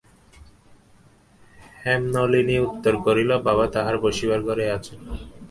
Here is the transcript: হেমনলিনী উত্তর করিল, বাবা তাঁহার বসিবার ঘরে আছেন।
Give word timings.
হেমনলিনী 1.83 2.55
উত্তর 2.59 2.93
করিল, 3.05 3.31
বাবা 3.47 3.65
তাঁহার 3.73 3.95
বসিবার 4.03 4.39
ঘরে 4.47 4.65
আছেন। 4.77 4.99